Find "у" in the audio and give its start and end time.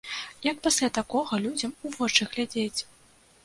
1.85-1.95